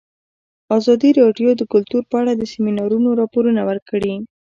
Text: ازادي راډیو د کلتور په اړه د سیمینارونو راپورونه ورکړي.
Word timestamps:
ازادي 0.77 1.09
راډیو 1.21 1.49
د 1.55 1.61
کلتور 1.73 2.03
په 2.11 2.15
اړه 2.21 2.33
د 2.35 2.43
سیمینارونو 2.53 3.09
راپورونه 3.21 3.61
ورکړي. 3.69 4.13